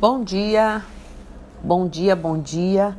Bom 0.00 0.22
dia, 0.22 0.84
bom 1.60 1.88
dia, 1.88 2.14
bom 2.14 2.38
dia. 2.38 2.96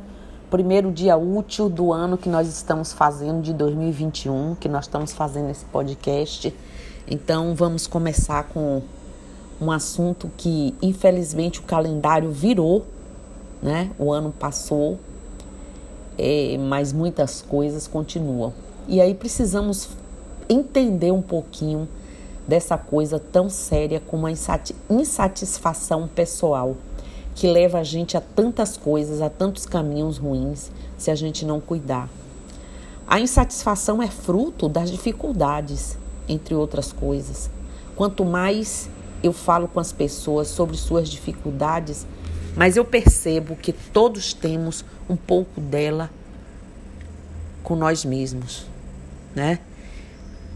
Primeiro 0.50 0.92
dia 0.92 1.16
útil 1.16 1.70
do 1.70 1.94
ano 1.94 2.18
que 2.18 2.28
nós 2.28 2.46
estamos 2.46 2.92
fazendo 2.92 3.40
de 3.40 3.54
2021, 3.54 4.54
que 4.56 4.68
nós 4.68 4.84
estamos 4.84 5.10
fazendo 5.10 5.48
esse 5.48 5.64
podcast. 5.64 6.54
Então 7.10 7.54
vamos 7.54 7.86
começar 7.86 8.44
com 8.50 8.82
um 9.58 9.72
assunto 9.72 10.30
que 10.36 10.74
infelizmente 10.82 11.60
o 11.60 11.62
calendário 11.62 12.30
virou, 12.30 12.84
né? 13.62 13.90
O 13.98 14.12
ano 14.12 14.30
passou, 14.30 14.98
é, 16.18 16.58
mas 16.58 16.92
muitas 16.92 17.40
coisas 17.40 17.86
continuam. 17.86 18.52
E 18.86 19.00
aí 19.00 19.14
precisamos 19.14 19.88
entender 20.50 21.12
um 21.12 21.22
pouquinho 21.22 21.88
dessa 22.46 22.76
coisa 22.76 23.18
tão 23.18 23.48
séria 23.48 24.02
como 24.06 24.26
a 24.26 24.30
insatisfação 24.90 26.06
pessoal 26.06 26.76
que 27.34 27.46
leva 27.46 27.78
a 27.78 27.84
gente 27.84 28.16
a 28.16 28.20
tantas 28.20 28.76
coisas, 28.76 29.20
a 29.20 29.30
tantos 29.30 29.66
caminhos 29.66 30.18
ruins, 30.18 30.70
se 30.98 31.10
a 31.10 31.14
gente 31.14 31.44
não 31.44 31.60
cuidar. 31.60 32.08
A 33.06 33.18
insatisfação 33.18 34.02
é 34.02 34.08
fruto 34.08 34.68
das 34.68 34.90
dificuldades, 34.90 35.96
entre 36.28 36.54
outras 36.54 36.92
coisas. 36.92 37.50
Quanto 37.96 38.24
mais 38.24 38.88
eu 39.22 39.32
falo 39.32 39.68
com 39.68 39.80
as 39.80 39.92
pessoas 39.92 40.48
sobre 40.48 40.76
suas 40.76 41.08
dificuldades, 41.08 42.06
mas 42.56 42.76
eu 42.76 42.84
percebo 42.84 43.56
que 43.56 43.72
todos 43.72 44.32
temos 44.32 44.84
um 45.08 45.16
pouco 45.16 45.60
dela 45.60 46.10
com 47.62 47.76
nós 47.76 48.04
mesmos, 48.04 48.66
né? 49.34 49.58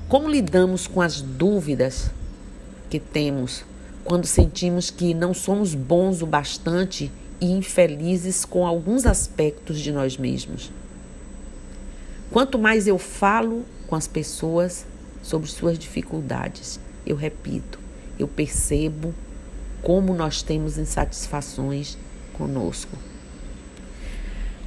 Como 0.08 0.28
lidamos 0.28 0.86
com 0.86 1.00
as 1.00 1.20
dúvidas 1.20 2.10
que 2.88 3.00
temos 3.00 3.64
quando 4.04 4.26
sentimos 4.26 4.90
que 4.90 5.14
não 5.14 5.32
somos 5.32 5.74
bons 5.74 6.20
o 6.20 6.26
bastante 6.26 7.10
e 7.40 7.50
infelizes 7.50 8.44
com 8.44 8.66
alguns 8.66 9.06
aspectos 9.06 9.80
de 9.80 9.90
nós 9.90 10.16
mesmos. 10.16 10.70
Quanto 12.30 12.58
mais 12.58 12.86
eu 12.86 12.98
falo 12.98 13.64
com 13.86 13.96
as 13.96 14.06
pessoas 14.06 14.86
sobre 15.22 15.50
suas 15.50 15.78
dificuldades, 15.78 16.78
eu 17.06 17.16
repito, 17.16 17.78
eu 18.18 18.28
percebo 18.28 19.14
como 19.82 20.14
nós 20.14 20.42
temos 20.42 20.78
insatisfações 20.78 21.96
conosco. 22.34 22.96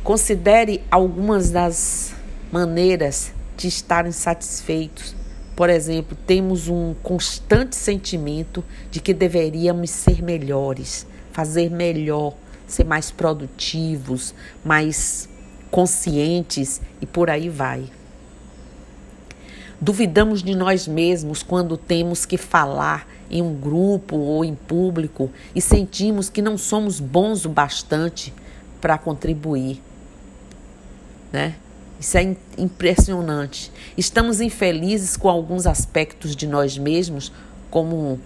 Considere 0.04 0.82
algumas 0.90 1.52
das 1.52 2.14
maneiras 2.52 3.34
de 3.58 3.68
estar 3.68 4.08
insatisfeitos 4.08 5.16
por 5.58 5.72
exemplo, 5.72 6.16
temos 6.28 6.68
um 6.68 6.94
constante 7.02 7.76
sentimento 7.76 8.64
de 8.92 9.00
que 9.00 9.12
deveríamos 9.12 9.90
ser 9.90 10.22
melhores, 10.22 11.08
fazer 11.32 11.72
melhor, 11.72 12.36
ser 12.68 12.84
mais 12.84 13.10
produtivos, 13.10 14.36
mais 14.64 15.28
conscientes 15.72 16.80
e 17.02 17.08
por 17.08 17.28
aí 17.28 17.50
vai. 17.50 17.86
Duvidamos 19.82 20.44
de 20.44 20.54
nós 20.54 20.88
mesmos 20.88 21.42
quando 21.42 21.76
temos 21.76 22.24
que 22.24 22.38
falar 22.38 23.08
em 23.28 23.42
um 23.42 23.56
grupo 23.56 24.16
ou 24.16 24.46
em 24.46 24.54
público 24.54 25.32
e 25.56 25.62
sentimos 25.62 26.30
que 26.30 26.40
não 26.42 26.56
somos 26.56 27.00
bons 27.00 27.46
o 27.46 27.50
bastante 27.50 28.32
para 28.80 28.96
contribuir, 28.96 29.82
né? 31.32 31.56
Isso 32.00 32.18
é 32.18 32.36
impressionante. 32.58 33.72
Estamos 33.98 34.40
infelizes 34.40 35.18
com 35.18 35.30
alguns 35.30 35.66
aspectos 35.66 36.36
de 36.36 36.46
nós 36.46 36.78
mesmos, 36.78 37.32
como 37.72 38.20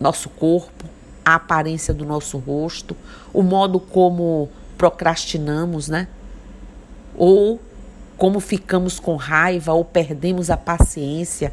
nosso 0.00 0.28
corpo, 0.30 0.84
a 1.24 1.34
aparência 1.34 1.92
do 1.92 2.04
nosso 2.04 2.38
rosto, 2.38 2.96
o 3.32 3.42
modo 3.42 3.78
como 3.78 4.48
procrastinamos, 4.78 5.88
né? 5.88 6.08
Ou 7.14 7.60
como 8.16 8.40
ficamos 8.40 8.98
com 8.98 9.16
raiva 9.16 9.72
ou 9.72 9.84
perdemos 9.84 10.48
a 10.48 10.56
paciência 10.56 11.52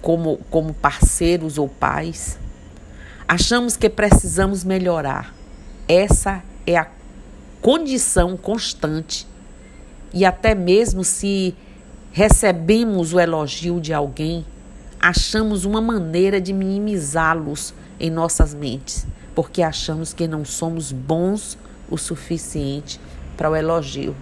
como, 0.00 0.38
como 0.50 0.74
parceiros 0.74 1.58
ou 1.58 1.68
pais. 1.68 2.38
Achamos 3.28 3.76
que 3.76 3.88
precisamos 3.88 4.64
melhorar. 4.64 5.32
Essa 5.86 6.42
é 6.66 6.76
a 6.76 6.88
condição 7.60 8.36
constante 8.36 9.26
e 10.12 10.24
até 10.24 10.54
mesmo 10.54 11.02
se 11.04 11.54
recebemos 12.12 13.14
o 13.14 13.20
elogio 13.20 13.80
de 13.80 13.92
alguém, 13.92 14.44
achamos 15.00 15.64
uma 15.64 15.80
maneira 15.80 16.40
de 16.40 16.52
minimizá-los 16.52 17.74
em 17.98 18.10
nossas 18.10 18.52
mentes, 18.52 19.06
porque 19.34 19.62
achamos 19.62 20.12
que 20.12 20.28
não 20.28 20.44
somos 20.44 20.92
bons 20.92 21.56
o 21.90 21.96
suficiente 21.96 23.00
para 23.36 23.50
o 23.50 23.56
elogio. 23.56 24.14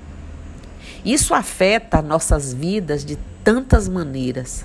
Isso 1.04 1.34
afeta 1.34 2.00
nossas 2.00 2.52
vidas 2.52 3.04
de 3.04 3.18
tantas 3.42 3.88
maneiras. 3.88 4.64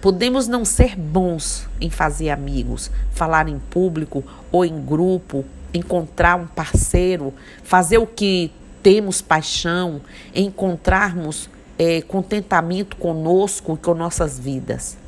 Podemos 0.00 0.46
não 0.46 0.64
ser 0.64 0.96
bons 0.96 1.68
em 1.80 1.90
fazer 1.90 2.30
amigos, 2.30 2.90
falar 3.12 3.48
em 3.48 3.58
público 3.58 4.22
ou 4.52 4.64
em 4.64 4.84
grupo, 4.84 5.44
encontrar 5.72 6.36
um 6.36 6.46
parceiro, 6.46 7.32
fazer 7.62 7.98
o 7.98 8.06
que 8.06 8.50
temos 8.84 9.22
paixão, 9.22 10.02
encontrarmos 10.34 11.48
é, 11.78 12.02
contentamento 12.02 12.96
conosco 12.96 13.72
e 13.72 13.78
com 13.78 13.94
nossas 13.94 14.38
vidas. 14.38 14.98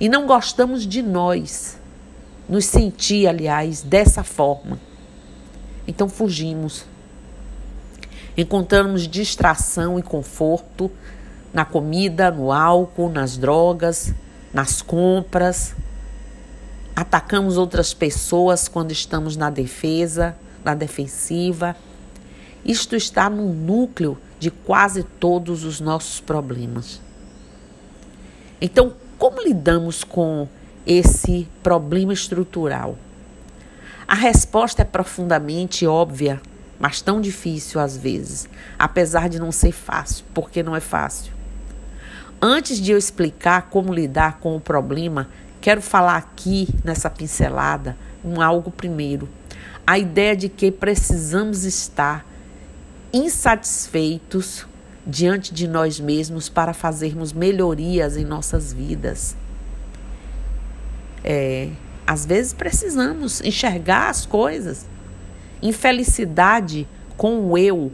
E 0.00 0.08
não 0.08 0.26
gostamos 0.26 0.86
de 0.86 1.02
nós, 1.02 1.78
nos 2.48 2.64
sentir, 2.64 3.28
aliás, 3.28 3.82
dessa 3.82 4.24
forma. 4.24 4.80
Então 5.86 6.08
fugimos. 6.08 6.86
Encontramos 8.34 9.06
distração 9.06 9.98
e 9.98 10.02
conforto 10.02 10.90
na 11.52 11.66
comida, 11.66 12.30
no 12.30 12.50
álcool, 12.50 13.10
nas 13.10 13.36
drogas, 13.36 14.14
nas 14.54 14.80
compras. 14.80 15.74
Atacamos 16.96 17.58
outras 17.58 17.92
pessoas 17.92 18.68
quando 18.68 18.90
estamos 18.90 19.36
na 19.36 19.50
defesa, 19.50 20.34
na 20.64 20.74
defensiva 20.74 21.76
isto 22.64 22.94
está 22.94 23.28
no 23.28 23.52
núcleo 23.52 24.18
de 24.38 24.50
quase 24.50 25.02
todos 25.02 25.64
os 25.64 25.80
nossos 25.80 26.20
problemas. 26.20 27.00
Então, 28.60 28.94
como 29.18 29.42
lidamos 29.42 30.04
com 30.04 30.48
esse 30.86 31.48
problema 31.62 32.12
estrutural? 32.12 32.96
A 34.06 34.14
resposta 34.14 34.82
é 34.82 34.84
profundamente 34.84 35.86
óbvia, 35.86 36.40
mas 36.78 37.00
tão 37.00 37.20
difícil 37.20 37.80
às 37.80 37.96
vezes, 37.96 38.48
apesar 38.78 39.28
de 39.28 39.38
não 39.38 39.52
ser 39.52 39.72
fácil, 39.72 40.24
porque 40.34 40.62
não 40.62 40.76
é 40.76 40.80
fácil. 40.80 41.32
Antes 42.40 42.78
de 42.80 42.90
eu 42.90 42.98
explicar 42.98 43.68
como 43.70 43.94
lidar 43.94 44.38
com 44.40 44.56
o 44.56 44.60
problema, 44.60 45.28
quero 45.60 45.80
falar 45.80 46.16
aqui 46.16 46.68
nessa 46.84 47.08
pincelada 47.08 47.96
um 48.24 48.40
algo 48.40 48.70
primeiro. 48.70 49.28
A 49.86 49.98
ideia 49.98 50.36
de 50.36 50.48
que 50.48 50.70
precisamos 50.70 51.64
estar 51.64 52.26
insatisfeitos 53.12 54.66
diante 55.06 55.52
de 55.52 55.66
nós 55.66 55.98
mesmos 55.98 56.48
para 56.48 56.72
fazermos 56.72 57.32
melhorias 57.32 58.16
em 58.16 58.24
nossas 58.24 58.72
vidas. 58.72 59.36
É, 61.24 61.70
às 62.06 62.24
vezes 62.24 62.52
precisamos 62.52 63.40
enxergar 63.40 64.08
as 64.08 64.26
coisas. 64.26 64.86
Infelicidade 65.60 66.86
com 67.16 67.50
o 67.50 67.58
eu 67.58 67.92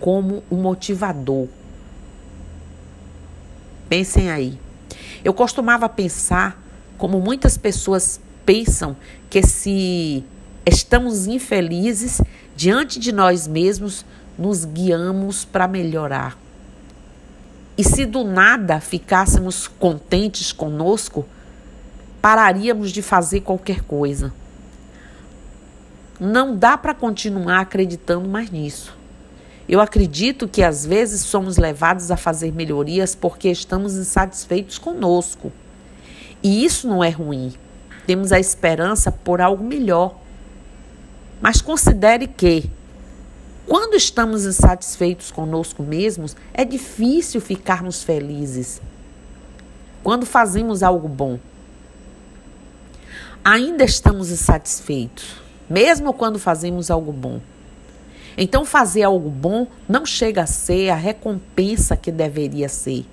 como 0.00 0.42
um 0.50 0.56
motivador. 0.56 1.48
Pensem 3.88 4.30
aí. 4.30 4.58
Eu 5.24 5.32
costumava 5.32 5.88
pensar, 5.88 6.60
como 6.98 7.20
muitas 7.20 7.56
pessoas 7.56 8.20
pensam, 8.44 8.96
que 9.30 9.42
se 9.42 10.24
estamos 10.64 11.26
infelizes 11.26 12.20
diante 12.56 12.98
de 12.98 13.12
nós 13.12 13.46
mesmos, 13.46 14.04
nos 14.38 14.64
guiamos 14.64 15.44
para 15.44 15.68
melhorar. 15.68 16.36
E 17.76 17.84
se 17.84 18.04
do 18.04 18.24
nada 18.24 18.80
ficássemos 18.80 19.66
contentes 19.66 20.52
conosco, 20.52 21.26
pararíamos 22.20 22.90
de 22.90 23.02
fazer 23.02 23.40
qualquer 23.40 23.82
coisa. 23.82 24.32
Não 26.20 26.56
dá 26.56 26.76
para 26.76 26.94
continuar 26.94 27.60
acreditando 27.60 28.28
mais 28.28 28.50
nisso. 28.50 28.96
Eu 29.68 29.80
acredito 29.80 30.46
que 30.46 30.62
às 30.62 30.84
vezes 30.84 31.22
somos 31.22 31.56
levados 31.56 32.10
a 32.10 32.16
fazer 32.16 32.52
melhorias 32.52 33.14
porque 33.14 33.48
estamos 33.48 33.96
insatisfeitos 33.96 34.78
conosco. 34.78 35.50
E 36.42 36.64
isso 36.64 36.86
não 36.86 37.02
é 37.02 37.08
ruim. 37.08 37.54
Temos 38.06 38.32
a 38.32 38.38
esperança 38.38 39.10
por 39.10 39.40
algo 39.40 39.64
melhor. 39.64 40.16
Mas 41.40 41.60
considere 41.60 42.26
que 42.26 42.70
quando 43.66 43.94
estamos 43.94 44.44
insatisfeitos 44.44 45.30
conosco 45.30 45.82
mesmos, 45.82 46.36
é 46.52 46.64
difícil 46.64 47.40
ficarmos 47.40 48.02
felizes. 48.02 48.80
Quando 50.02 50.26
fazemos 50.26 50.82
algo 50.82 51.08
bom, 51.08 51.38
ainda 53.44 53.84
estamos 53.84 54.30
insatisfeitos. 54.30 55.40
mesmo 55.70 56.12
quando 56.12 56.38
fazemos 56.38 56.90
algo 56.90 57.12
bom. 57.12 57.40
Então, 58.36 58.64
fazer 58.64 59.04
algo 59.04 59.30
bom 59.30 59.66
não 59.88 60.04
chega 60.04 60.42
a 60.42 60.46
ser 60.46 60.90
a 60.90 60.94
recompensa 60.94 61.96
que 61.96 62.10
deveria 62.10 62.68
ser. 62.68 63.06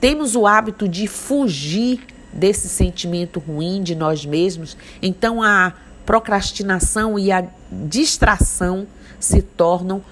Temos 0.00 0.36
o 0.36 0.46
hábito 0.46 0.88
de 0.88 1.06
fugir 1.08 2.06
desse 2.32 2.68
sentimento 2.68 3.40
ruim 3.40 3.82
de 3.82 3.94
nós 3.94 4.24
mesmos, 4.24 4.76
então 5.00 5.42
a 5.42 5.72
procrastinação 6.04 7.18
e 7.18 7.32
a 7.32 7.44
distração 7.70 8.86
se 9.26 9.42
tornam 9.42 10.02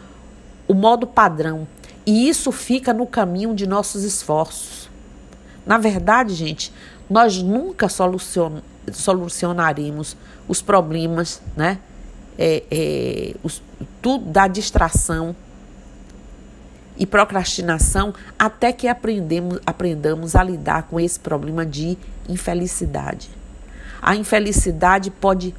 o 0.66 0.74
modo 0.74 1.06
padrão 1.06 1.66
e 2.06 2.28
isso 2.28 2.52
fica 2.52 2.92
no 2.92 3.06
caminho 3.06 3.54
de 3.54 3.66
nossos 3.66 4.04
esforços. 4.04 4.90
Na 5.64 5.78
verdade, 5.78 6.34
gente, 6.34 6.72
nós 7.08 7.42
nunca 7.42 7.88
solucion, 7.88 8.58
solucionaremos 8.92 10.16
os 10.46 10.60
problemas, 10.60 11.40
né? 11.56 11.78
É, 12.36 12.64
é, 12.68 13.34
os, 13.44 13.62
tudo 14.02 14.24
da 14.26 14.48
distração 14.48 15.36
e 16.96 17.06
procrastinação 17.06 18.12
até 18.36 18.72
que 18.72 18.88
aprendemos, 18.88 19.60
aprendamos 19.64 20.34
a 20.34 20.42
lidar 20.42 20.84
com 20.84 20.98
esse 20.98 21.18
problema 21.18 21.64
de 21.64 21.96
infelicidade. 22.28 23.30
A 24.02 24.16
infelicidade 24.16 25.10
pode 25.10 25.54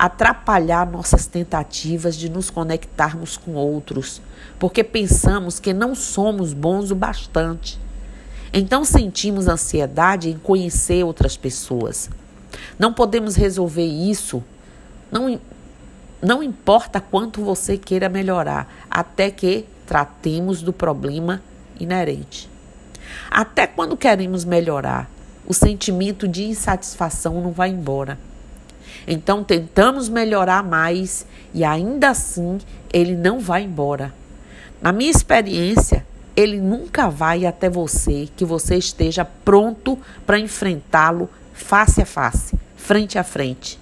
atrapalhar 0.00 0.90
nossas 0.90 1.26
tentativas 1.26 2.16
de 2.16 2.30
nos 2.30 2.48
conectarmos 2.48 3.36
com 3.36 3.52
outros, 3.52 4.22
porque 4.58 4.82
pensamos 4.82 5.60
que 5.60 5.74
não 5.74 5.94
somos 5.94 6.54
bons 6.54 6.90
o 6.90 6.94
bastante. 6.94 7.78
Então 8.50 8.82
sentimos 8.82 9.46
ansiedade 9.46 10.30
em 10.30 10.38
conhecer 10.38 11.04
outras 11.04 11.36
pessoas. 11.36 12.08
Não 12.78 12.94
podemos 12.94 13.36
resolver 13.36 13.84
isso, 13.84 14.42
não, 15.12 15.38
não 16.22 16.42
importa 16.42 16.98
quanto 16.98 17.44
você 17.44 17.76
queira 17.76 18.08
melhorar, 18.08 18.86
até 18.90 19.30
que 19.30 19.66
tratemos 19.86 20.62
do 20.62 20.72
problema 20.72 21.42
inerente. 21.78 22.48
Até 23.30 23.66
quando 23.66 23.98
queremos 23.98 24.46
melhorar, 24.46 25.10
o 25.46 25.52
sentimento 25.52 26.26
de 26.26 26.44
insatisfação 26.44 27.42
não 27.42 27.52
vai 27.52 27.68
embora. 27.68 28.29
Então 29.06 29.42
tentamos 29.42 30.08
melhorar 30.08 30.62
mais 30.62 31.26
e 31.52 31.64
ainda 31.64 32.10
assim 32.10 32.58
ele 32.92 33.16
não 33.16 33.40
vai 33.40 33.62
embora. 33.62 34.12
Na 34.80 34.92
minha 34.92 35.10
experiência, 35.10 36.06
ele 36.34 36.60
nunca 36.60 37.08
vai 37.08 37.44
até 37.44 37.68
você 37.68 38.28
que 38.36 38.44
você 38.44 38.76
esteja 38.76 39.24
pronto 39.24 39.98
para 40.26 40.38
enfrentá-lo 40.38 41.28
face 41.52 42.00
a 42.00 42.06
face, 42.06 42.56
frente 42.76 43.18
a 43.18 43.24
frente. 43.24 43.78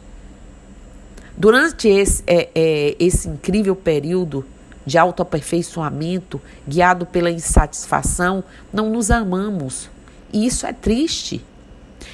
Durante 1.36 1.86
esse, 1.86 2.24
é, 2.26 2.48
é, 2.52 2.96
esse 2.98 3.28
incrível 3.28 3.76
período 3.76 4.44
de 4.84 4.98
autoaperfeiçoamento, 4.98 6.40
guiado 6.66 7.06
pela 7.06 7.30
insatisfação, 7.30 8.42
não 8.72 8.90
nos 8.90 9.10
amamos. 9.10 9.88
E 10.32 10.46
isso 10.46 10.66
é 10.66 10.72
triste. 10.72 11.44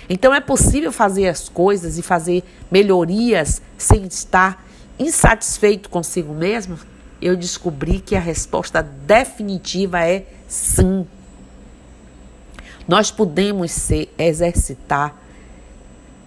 Então 0.08 0.34
é 0.34 0.40
possível 0.40 0.92
fazer 0.92 1.28
as 1.28 1.48
coisas 1.48 1.98
e 1.98 2.02
fazer 2.02 2.42
melhorias 2.70 3.62
sem 3.78 4.04
estar 4.04 4.64
insatisfeito 4.98 5.88
consigo 5.88 6.34
mesmo? 6.34 6.78
Eu 7.20 7.36
descobri 7.36 8.00
que 8.00 8.14
a 8.14 8.20
resposta 8.20 8.82
definitiva 8.82 10.00
é 10.06 10.26
sim. 10.46 11.06
Nós 12.86 13.10
podemos 13.10 13.70
ser, 13.70 14.12
exercitar 14.18 15.16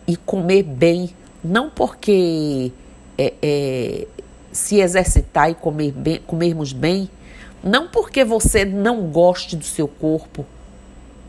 e 0.08 0.18
comer 0.18 0.64
bem, 0.64 1.14
não 1.44 1.70
porque 1.70 2.72
é, 3.16 3.34
é, 3.42 4.08
se 4.52 4.80
exercitar 4.80 5.52
e 5.52 5.56
comer 5.56 5.92
bem, 5.92 6.20
comermos 6.26 6.74
bem, 6.74 7.10
não 7.64 7.88
porque 7.88 8.24
você 8.24 8.66
não 8.66 9.04
goste 9.12 9.56
do 9.56 9.66
seu 9.66 9.88
corpo 9.88 10.46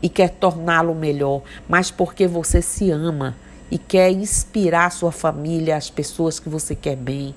e 0.01 0.09
quer 0.09 0.29
torná-lo 0.29 0.95
melhor, 0.95 1.41
mas 1.67 1.91
porque 1.91 2.27
você 2.27 2.61
se 2.61 2.91
ama 2.91 3.35
e 3.71 3.77
quer 3.77 4.11
inspirar 4.11 4.91
sua 4.91 5.11
família, 5.11 5.75
as 5.75 5.89
pessoas 5.89 6.39
que 6.39 6.49
você 6.49 6.73
quer 6.73 6.95
bem, 6.95 7.35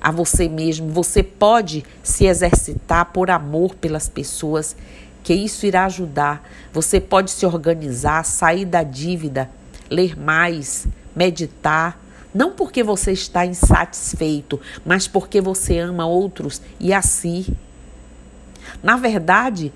a 0.00 0.10
você 0.10 0.48
mesmo. 0.48 0.90
Você 0.92 1.22
pode 1.22 1.84
se 2.02 2.26
exercitar 2.26 3.06
por 3.06 3.30
amor 3.30 3.74
pelas 3.74 4.08
pessoas, 4.08 4.76
que 5.22 5.34
isso 5.34 5.66
irá 5.66 5.84
ajudar. 5.84 6.48
Você 6.72 7.00
pode 7.00 7.30
se 7.30 7.44
organizar, 7.44 8.24
sair 8.24 8.64
da 8.64 8.82
dívida, 8.82 9.50
ler 9.90 10.18
mais, 10.18 10.86
meditar 11.14 11.98
não 12.34 12.52
porque 12.52 12.82
você 12.82 13.12
está 13.12 13.46
insatisfeito, 13.46 14.60
mas 14.84 15.08
porque 15.08 15.40
você 15.40 15.78
ama 15.78 16.06
outros 16.06 16.60
e 16.78 16.92
a 16.92 17.00
si. 17.02 17.52
Na 18.82 18.96
verdade, 18.96 19.72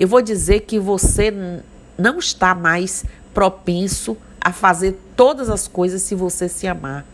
eu 0.00 0.08
vou 0.08 0.22
dizer 0.22 0.60
que 0.60 0.78
você 0.78 1.30
não 1.98 2.18
está 2.18 2.54
mais 2.54 3.04
propenso 3.34 4.16
a 4.40 4.50
fazer 4.50 4.98
todas 5.14 5.50
as 5.50 5.68
coisas 5.68 6.00
se 6.00 6.14
você 6.14 6.48
se 6.48 6.66
amar. 6.66 7.04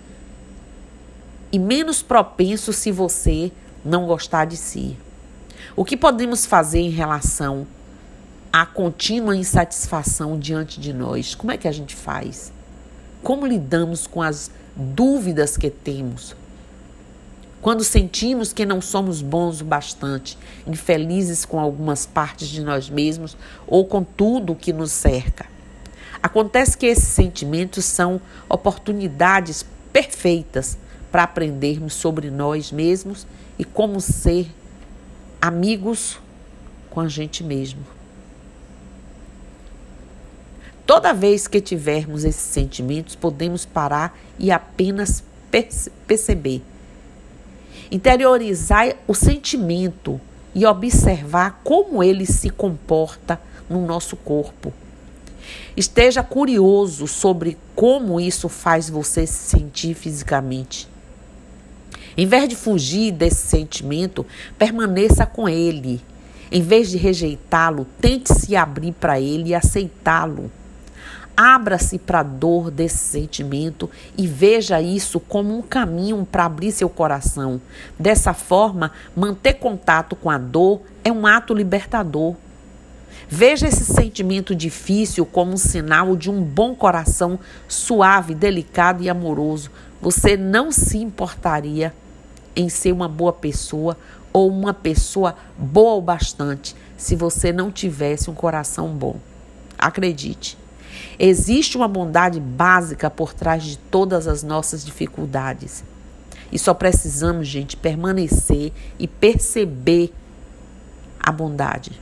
E 1.51 1.59
menos 1.59 2.01
propenso 2.01 2.73
se 2.73 2.93
você 2.93 3.51
não 3.85 4.07
gostar 4.07 4.45
de 4.45 4.57
si. 4.57 4.97
O 5.75 5.85
que 5.85 5.97
podemos 5.97 6.47
fazer 6.47 6.79
em 6.79 6.91
relação 6.91 7.67
à 8.53 8.65
contínua 8.65 9.37
insatisfação 9.37 10.39
diante 10.39 10.79
de 10.79 10.93
nós? 10.93 11.35
Como 11.35 11.51
é 11.51 11.57
que 11.57 11.67
a 11.67 11.73
gente 11.73 11.97
faz? 11.97 12.53
Como 13.21 13.49
lidamos 13.49 14.07
com 14.07 14.23
as 14.23 14.49
dúvidas 14.77 15.57
que 15.57 15.71
temos. 15.71 16.37
Quando 17.67 17.83
sentimos 17.83 18.53
que 18.53 18.65
não 18.65 18.81
somos 18.81 19.21
bons 19.21 19.61
o 19.61 19.65
bastante, 19.65 20.39
infelizes 20.69 21.45
com 21.45 21.59
algumas 21.59 22.07
partes 22.07 22.47
de 22.47 22.61
nós 22.61 22.89
mesmos 22.89 23.37
ou 23.67 23.85
com 23.85 24.05
tudo 24.05 24.53
o 24.53 24.57
que 24.57 24.73
nos 24.73 24.93
cerca. 24.93 25.47
Acontece 26.23 26.79
que 26.79 26.87
esses 26.87 27.09
sentimentos 27.09 27.85
são 27.85 28.21
oportunidades 28.49 29.67
perfeitas 29.93 30.79
para 31.11 31.25
aprendermos 31.25 31.95
sobre 31.95 32.31
nós 32.31 32.71
mesmos 32.71 33.27
e 33.59 33.65
como 33.65 34.01
ser 34.01 34.47
amigos 35.43 36.21
com 36.89 37.01
a 37.01 37.09
gente 37.09 37.43
mesmo. 37.43 37.85
Toda 40.87 41.13
vez 41.13 41.49
que 41.49 41.61
tivermos 41.61 42.23
esses 42.23 42.43
sentimentos, 42.43 43.17
podemos 43.17 43.67
parar 43.67 44.17
e 44.39 44.53
apenas 44.53 45.25
perce 45.51 45.91
perceber. 46.07 46.63
Interiorizar 47.91 48.95
o 49.07 49.15
sentimento 49.15 50.21
e 50.55 50.65
observar 50.65 51.61
como 51.63 52.03
ele 52.03 52.27
se 52.27 52.51
comporta 52.51 53.41
no 53.69 53.85
nosso 53.85 54.17
corpo. 54.17 54.73
Esteja 55.77 56.23
curioso 56.23 57.07
sobre 57.07 57.57
como 57.75 58.21
isso 58.21 58.49
faz 58.49 58.89
você 58.89 59.27
se 59.27 59.51
sentir 59.51 59.95
fisicamente. 59.95 60.89
Em 62.17 62.27
vez 62.27 62.49
de 62.49 62.57
fugir 62.57 63.13
desse 63.13 63.47
sentimento, 63.47 64.25
permaneça 64.59 65.27
com 65.27 65.47
ele. 65.49 66.01
Em 66.51 66.63
vez 66.63 66.91
de 66.91 66.97
rejeitá-lo, 66.97 67.87
tente 68.01 68.33
se 68.33 68.57
abrir 68.57 68.93
para 68.93 69.21
ele 69.21 69.51
e 69.51 69.55
aceitá-lo. 69.55 70.51
Abra-se 71.37 71.99
para 71.99 72.21
a 72.21 72.23
dor 72.23 72.71
desse 72.71 72.97
sentimento 72.97 73.91
e 74.17 74.27
veja 74.27 74.81
isso 74.81 75.21
como 75.21 75.55
um 75.55 75.61
caminho 75.61 76.27
para 76.31 76.47
abrir 76.47 76.73
seu 76.73 76.89
coração. 76.89 77.61
Dessa 77.99 78.33
forma, 78.33 78.91
manter 79.15 79.55
contato 79.55 80.17
com 80.17 80.31
a 80.31 80.39
dor 80.39 80.81
é 81.05 81.13
um 81.13 81.27
ato 81.27 81.53
libertador. 81.53 82.35
Veja 83.29 83.67
esse 83.67 83.85
sentimento 83.85 84.55
difícil 84.55 85.27
como 85.27 85.53
um 85.53 85.57
sinal 85.59 86.17
de 86.17 86.31
um 86.31 86.43
bom 86.43 86.75
coração 86.75 87.39
suave, 87.69 88.35
delicado 88.35 89.03
e 89.03 89.11
amoroso. 89.11 89.71
Você 90.01 90.37
não 90.37 90.73
se 90.73 90.99
importaria 90.99 91.93
em 92.55 92.71
ser 92.71 92.93
uma 92.93 93.09
boa 93.09 93.33
pessoa 93.33 93.99
ou 94.33 94.49
uma 94.49 94.73
pessoa 94.73 95.37
boa 95.59 95.95
o 95.97 96.01
bastante 96.01 96.75
se 96.97 97.15
você 97.15 97.53
não 97.53 97.71
tivesse 97.71 98.31
um 98.31 98.35
coração 98.35 98.89
bom. 98.89 99.17
Acredite. 99.79 100.57
Existe 101.19 101.77
uma 101.77 101.89
bondade 101.89 102.41
básica 102.41 103.11
por 103.11 103.33
trás 103.33 103.63
de 103.63 103.79
todas 103.79 104.27
as 104.27 104.43
nossas 104.43 104.85
dificuldades. 104.85 105.85
E 106.51 106.59
só 106.59 106.73
precisamos, 106.75 107.49
gente, 107.49 107.77
permanecer 107.77 108.73
e 108.99 109.09
perceber 109.09 110.13
a 111.19 111.33
bondade. 111.33 112.01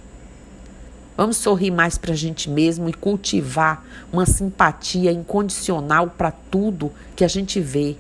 Vamos 1.17 1.37
sorrir 1.37 1.71
mais 1.71 1.97
para 1.97 2.13
a 2.13 2.17
gente 2.17 2.51
mesmo 2.51 2.89
e 2.89 2.93
cultivar 2.93 3.85
uma 4.13 4.27
simpatia 4.27 5.13
incondicional 5.13 6.09
para 6.09 6.33
tudo 6.33 6.93
que 7.15 7.25
a 7.25 7.29
gente 7.29 7.61
vê. 7.61 7.97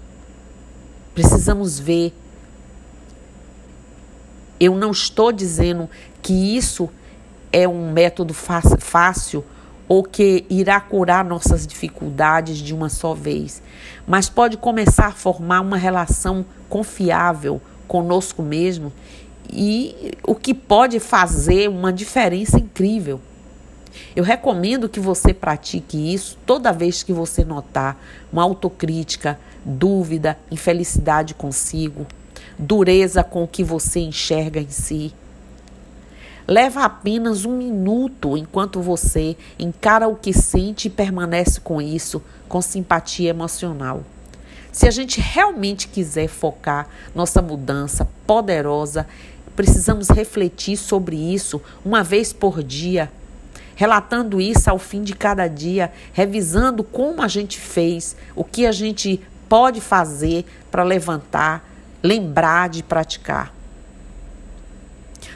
Precisamos 1.14 1.78
ver. 1.78 2.12
Eu 4.58 4.74
não 4.74 4.90
estou 4.90 5.30
dizendo 5.30 5.88
que 6.20 6.56
isso 6.56 6.90
é 7.52 7.68
um 7.68 7.92
método 7.92 8.34
fácil 8.34 9.44
ou 9.88 10.02
que 10.02 10.44
irá 10.48 10.80
curar 10.80 11.24
nossas 11.24 11.66
dificuldades 11.66 12.58
de 12.58 12.74
uma 12.74 12.88
só 12.88 13.14
vez, 13.14 13.62
mas 14.06 14.28
pode 14.28 14.56
começar 14.56 15.08
a 15.08 15.12
formar 15.12 15.60
uma 15.60 15.76
relação 15.76 16.44
confiável 16.68 17.60
conosco 17.86 18.42
mesmo 18.42 18.92
e 19.52 20.12
o 20.22 20.34
que 20.34 20.54
pode 20.54 20.98
fazer 20.98 21.68
uma 21.68 21.92
diferença 21.92 22.58
incrível. 22.58 23.20
Eu 24.16 24.24
recomendo 24.24 24.88
que 24.88 24.98
você 24.98 25.32
pratique 25.32 26.12
isso 26.12 26.36
toda 26.44 26.72
vez 26.72 27.02
que 27.02 27.12
você 27.12 27.44
notar 27.44 27.96
uma 28.32 28.42
autocrítica, 28.42 29.38
dúvida, 29.64 30.36
infelicidade 30.50 31.34
consigo, 31.34 32.06
dureza 32.58 33.22
com 33.22 33.44
o 33.44 33.48
que 33.48 33.62
você 33.62 34.00
enxerga 34.00 34.60
em 34.60 34.70
si. 34.70 35.12
Leva 36.46 36.84
apenas 36.84 37.46
um 37.46 37.56
minuto 37.56 38.36
enquanto 38.36 38.82
você 38.82 39.34
encara 39.58 40.06
o 40.06 40.14
que 40.14 40.32
sente 40.32 40.88
e 40.88 40.90
permanece 40.90 41.58
com 41.58 41.80
isso, 41.80 42.22
com 42.46 42.60
simpatia 42.60 43.30
emocional. 43.30 44.02
Se 44.70 44.86
a 44.86 44.90
gente 44.90 45.20
realmente 45.20 45.88
quiser 45.88 46.28
focar 46.28 46.88
nossa 47.14 47.40
mudança 47.40 48.06
poderosa, 48.26 49.06
precisamos 49.56 50.10
refletir 50.10 50.76
sobre 50.76 51.16
isso 51.16 51.62
uma 51.82 52.02
vez 52.02 52.30
por 52.32 52.62
dia, 52.62 53.10
relatando 53.74 54.38
isso 54.38 54.68
ao 54.68 54.78
fim 54.78 55.02
de 55.02 55.14
cada 55.14 55.48
dia, 55.48 55.90
revisando 56.12 56.84
como 56.84 57.22
a 57.22 57.28
gente 57.28 57.58
fez, 57.58 58.16
o 58.36 58.44
que 58.44 58.66
a 58.66 58.72
gente 58.72 59.18
pode 59.48 59.80
fazer 59.80 60.44
para 60.70 60.82
levantar, 60.82 61.64
lembrar 62.02 62.68
de 62.68 62.82
praticar. 62.82 63.53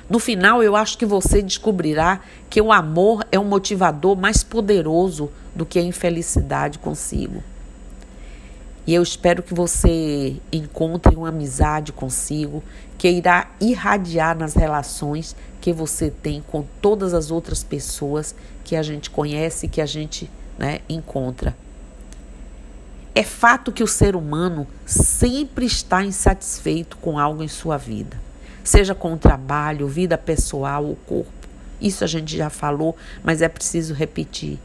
No 0.09 0.19
final, 0.19 0.63
eu 0.63 0.75
acho 0.75 0.97
que 0.97 1.05
você 1.05 1.43
descobrirá 1.43 2.21
que 2.49 2.63
o 2.63 2.73
amor 2.73 3.27
é 3.31 3.39
um 3.39 3.45
motivador 3.45 4.17
mais 4.17 4.43
poderoso 4.43 5.31
do 5.55 5.67
que 5.67 5.79
a 5.79 5.83
infelicidade 5.83 6.79
consigo. 6.79 7.43
E 8.87 8.95
eu 8.95 9.03
espero 9.03 9.43
que 9.43 9.53
você 9.53 10.37
encontre 10.51 11.15
uma 11.15 11.29
amizade 11.29 11.93
consigo 11.93 12.65
que 12.97 13.11
irá 13.11 13.51
irradiar 13.61 14.35
nas 14.35 14.55
relações 14.55 15.37
que 15.61 15.75
você 15.75 16.11
tem 16.11 16.41
com 16.41 16.65
todas 16.81 17.13
as 17.13 17.31
outras 17.31 17.63
pessoas 17.63 18.35
que 18.65 18.75
a 18.75 18.83
gente 18.83 19.11
conhece 19.11 19.67
e 19.67 19.69
que 19.69 19.83
a 19.83 19.87
gente 19.87 20.31
né, 20.59 20.81
encontra. 20.89 21.55
É 23.15 23.23
fato 23.23 23.71
que 23.73 23.83
o 23.83 23.87
ser 23.87 24.17
humano 24.17 24.67
sempre 24.87 25.67
está 25.67 26.03
insatisfeito 26.03 26.97
com 26.97 27.19
algo 27.19 27.43
em 27.43 27.49
sua 27.49 27.77
vida 27.77 28.28
seja 28.69 28.95
com 28.95 29.15
o 29.15 29.19
trabalho, 29.19 29.89
vida 29.89 30.19
pessoal 30.19 30.85
ou 30.85 30.95
corpo. 30.95 31.33
Isso 31.81 32.05
a 32.05 32.07
gente 32.07 32.37
já 32.37 32.51
falou, 32.51 32.95
mas 33.25 33.41
é 33.41 33.49
preciso 33.49 33.95
repetir. 33.95 34.59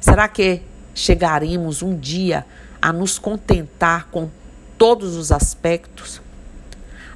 Será 0.00 0.28
que 0.28 0.62
chegaremos 0.94 1.82
um 1.82 1.98
dia 1.98 2.46
a 2.80 2.92
nos 2.92 3.18
contentar 3.18 4.06
com 4.10 4.30
todos 4.78 5.16
os 5.16 5.32
aspectos? 5.32 6.22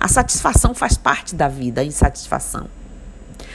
A 0.01 0.09
satisfação 0.09 0.75
faz 0.75 0.97
parte 0.97 1.37
da 1.37 1.47
vida, 1.47 1.83
a 1.83 1.85
insatisfação. 1.85 2.67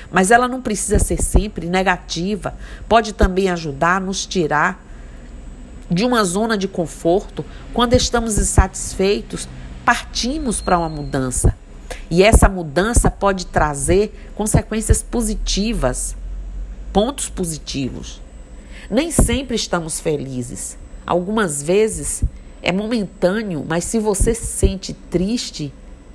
Mas 0.10 0.32
ela 0.32 0.48
não 0.48 0.62
precisa 0.62 1.00
ser 1.00 1.22
sempre 1.22 1.68
negativa, 1.68 2.56
pode 2.88 3.14
também 3.14 3.50
ajudar 3.50 3.98
a 3.98 4.00
nos 4.00 4.26
tirar 4.26 4.82
de 5.92 6.06
uma 6.06 6.24
zona 6.24 6.58
de 6.58 6.68
conforto. 6.68 7.44
Quando 7.74 7.94
estamos 7.94 8.38
insatisfeitos, 8.38 9.50
partimos 9.84 10.62
para 10.62 10.80
uma 10.80 10.90
mudança. 10.90 11.59
E 12.10 12.24
essa 12.24 12.50
mudança 12.50 13.12
pode 13.12 13.46
trazer 13.46 14.32
consequências 14.36 15.04
positivas, 15.04 16.16
pontos 16.92 17.30
positivos. 17.30 18.22
Nem 18.90 19.12
sempre 19.12 19.56
estamos 19.56 20.00
felizes. 20.00 20.78
Algumas 21.06 21.62
vezes 21.62 22.24
é 22.62 22.72
momentâneo, 22.72 23.64
mas 23.68 23.84
se 23.84 24.00
você 24.00 24.34
se 24.34 24.48
sente 24.48 24.94
triste 24.94 25.72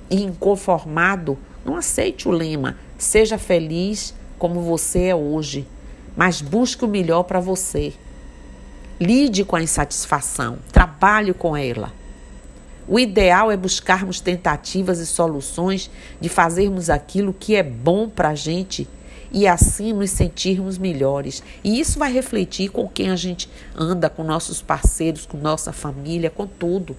e 0.09 0.21
inconformado, 0.21 1.37
não 1.63 1.77
aceite 1.77 2.27
o 2.27 2.31
lema. 2.31 2.77
Seja 2.97 3.37
feliz 3.37 4.13
como 4.37 4.61
você 4.61 5.05
é 5.05 5.15
hoje, 5.15 5.65
mas 6.15 6.41
busque 6.41 6.83
o 6.83 6.89
melhor 6.89 7.23
para 7.23 7.39
você. 7.39 7.93
Lide 8.99 9.43
com 9.43 9.55
a 9.55 9.63
insatisfação, 9.63 10.57
trabalhe 10.71 11.33
com 11.33 11.55
ela. 11.55 11.91
O 12.87 12.99
ideal 12.99 13.51
é 13.51 13.57
buscarmos 13.57 14.19
tentativas 14.19 14.99
e 14.99 15.05
soluções 15.05 15.89
de 16.21 16.29
fazermos 16.29 16.89
aquilo 16.89 17.33
que 17.33 17.55
é 17.55 17.63
bom 17.63 18.07
para 18.07 18.29
a 18.29 18.35
gente 18.35 18.87
e 19.31 19.47
assim 19.47 19.91
nos 19.91 20.11
sentirmos 20.11 20.77
melhores. 20.77 21.43
E 21.63 21.79
isso 21.79 21.97
vai 21.97 22.11
refletir 22.11 22.69
com 22.69 22.87
quem 22.87 23.09
a 23.09 23.15
gente 23.15 23.49
anda, 23.75 24.09
com 24.09 24.23
nossos 24.23 24.61
parceiros, 24.61 25.25
com 25.25 25.37
nossa 25.37 25.73
família, 25.73 26.29
com 26.29 26.45
tudo. 26.45 26.95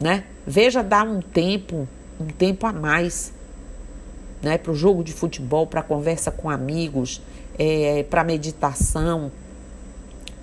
Né? 0.00 0.24
Veja 0.46 0.82
dar 0.82 1.06
um 1.06 1.20
tempo, 1.20 1.86
um 2.18 2.26
tempo 2.26 2.66
a 2.66 2.72
mais, 2.72 3.32
né, 4.42 4.58
para 4.58 4.72
o 4.72 4.74
jogo 4.74 5.04
de 5.04 5.12
futebol, 5.12 5.66
para 5.66 5.82
conversa 5.82 6.30
com 6.30 6.50
amigos, 6.50 7.22
é, 7.58 8.02
para 8.02 8.24
meditação, 8.24 9.30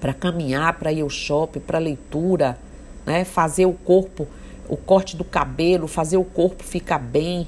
para 0.01 0.15
caminhar, 0.15 0.79
para 0.79 0.91
ir 0.91 1.01
ao 1.01 1.09
shopping, 1.09 1.59
para 1.59 1.77
leitura, 1.77 2.57
né? 3.05 3.23
fazer 3.23 3.67
o 3.67 3.73
corpo, 3.73 4.27
o 4.67 4.75
corte 4.75 5.15
do 5.15 5.23
cabelo, 5.23 5.87
fazer 5.87 6.17
o 6.17 6.23
corpo 6.23 6.63
ficar 6.63 6.97
bem. 6.97 7.47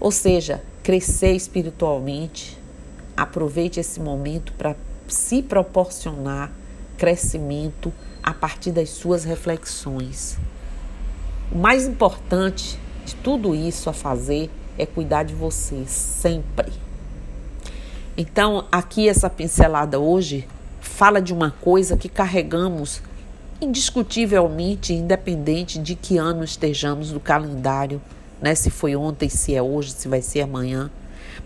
Ou 0.00 0.10
seja, 0.10 0.60
crescer 0.82 1.32
espiritualmente. 1.32 2.58
Aproveite 3.16 3.78
esse 3.78 4.00
momento 4.00 4.52
para 4.54 4.74
se 5.06 5.40
proporcionar 5.40 6.50
crescimento 6.98 7.92
a 8.22 8.34
partir 8.34 8.72
das 8.72 8.90
suas 8.90 9.24
reflexões. 9.24 10.36
O 11.52 11.58
mais 11.58 11.86
importante 11.86 12.76
de 13.04 13.14
tudo 13.14 13.54
isso 13.54 13.88
a 13.88 13.92
fazer 13.92 14.50
é 14.76 14.84
cuidar 14.84 15.22
de 15.22 15.32
você 15.32 15.84
sempre. 15.86 16.72
Então, 18.16 18.66
aqui 18.72 19.08
essa 19.08 19.30
pincelada 19.30 20.00
hoje 20.00 20.48
fala 20.86 21.20
de 21.20 21.32
uma 21.32 21.50
coisa 21.50 21.96
que 21.96 22.08
carregamos 22.08 23.02
indiscutivelmente, 23.60 24.92
independente 24.92 25.78
de 25.78 25.94
que 25.94 26.18
ano 26.18 26.44
estejamos 26.44 27.10
no 27.10 27.20
calendário, 27.20 28.00
né? 28.40 28.54
Se 28.54 28.70
foi 28.70 28.94
ontem, 28.94 29.28
se 29.28 29.54
é 29.54 29.62
hoje, 29.62 29.92
se 29.92 30.08
vai 30.08 30.20
ser 30.20 30.42
amanhã. 30.42 30.90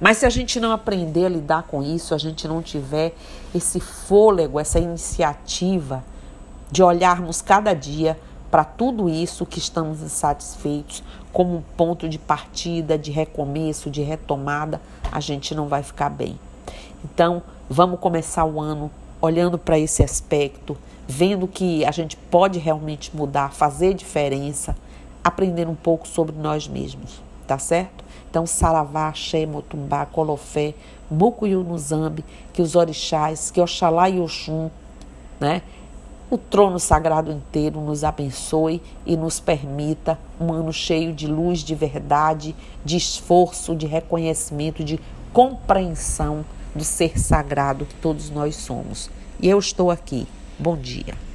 Mas 0.00 0.18
se 0.18 0.26
a 0.26 0.30
gente 0.30 0.58
não 0.58 0.72
aprender 0.72 1.26
a 1.26 1.28
lidar 1.28 1.64
com 1.64 1.82
isso, 1.82 2.14
a 2.14 2.18
gente 2.18 2.48
não 2.48 2.62
tiver 2.62 3.14
esse 3.54 3.80
fôlego, 3.80 4.58
essa 4.58 4.78
iniciativa 4.78 6.04
de 6.70 6.82
olharmos 6.82 7.42
cada 7.42 7.74
dia 7.74 8.18
para 8.50 8.64
tudo 8.64 9.08
isso 9.08 9.46
que 9.46 9.58
estamos 9.58 10.02
insatisfeitos 10.02 11.02
como 11.32 11.56
um 11.56 11.62
ponto 11.76 12.08
de 12.08 12.18
partida, 12.18 12.98
de 12.98 13.10
recomeço, 13.10 13.90
de 13.90 14.02
retomada, 14.02 14.80
a 15.12 15.20
gente 15.20 15.54
não 15.54 15.68
vai 15.68 15.82
ficar 15.82 16.08
bem. 16.08 16.38
Então, 17.04 17.42
vamos 17.68 18.00
começar 18.00 18.44
o 18.44 18.60
ano 18.60 18.90
olhando 19.20 19.58
para 19.58 19.78
esse 19.78 20.02
aspecto, 20.02 20.76
vendo 21.06 21.46
que 21.46 21.84
a 21.84 21.90
gente 21.90 22.16
pode 22.16 22.58
realmente 22.58 23.14
mudar, 23.14 23.52
fazer 23.52 23.94
diferença, 23.94 24.76
aprendendo 25.22 25.70
um 25.70 25.76
pouco 25.76 26.06
sobre 26.08 26.36
nós 26.36 26.66
mesmos, 26.66 27.20
tá 27.46 27.58
certo? 27.58 28.04
Então, 28.30 28.46
Saravá, 28.46 29.08
Axé, 29.08 29.44
Motumbá, 29.44 30.06
Colofé, 30.06 30.74
Mucuyu 31.10 31.66
que 32.52 32.62
os 32.62 32.76
orixás, 32.76 33.50
que 33.50 33.60
Oxalá 33.60 34.08
e 34.08 34.20
Oxum, 34.20 34.70
né? 35.40 35.62
O 36.30 36.38
trono 36.38 36.78
sagrado 36.78 37.32
inteiro 37.32 37.80
nos 37.80 38.04
abençoe 38.04 38.80
e 39.04 39.16
nos 39.16 39.40
permita 39.40 40.16
um 40.40 40.52
ano 40.52 40.72
cheio 40.72 41.12
de 41.12 41.26
luz, 41.26 41.58
de 41.58 41.74
verdade, 41.74 42.54
de 42.84 42.96
esforço, 42.96 43.74
de 43.74 43.84
reconhecimento, 43.84 44.84
de 44.84 45.00
compreensão 45.32 46.44
do 46.74 46.84
ser 46.84 47.18
sagrado 47.18 47.86
que 47.86 47.94
todos 47.96 48.30
nós 48.30 48.56
somos. 48.56 49.10
E 49.40 49.48
eu 49.48 49.58
estou 49.58 49.90
aqui. 49.90 50.26
Bom 50.58 50.76
dia. 50.76 51.29